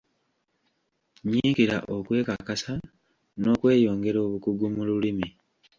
Nyiikira 1.27 1.77
okwekakasa 1.95 2.73
n'okweyongera 3.41 4.17
obukugu 4.25 4.65
mu 4.75 4.81
lulimi. 4.87 5.27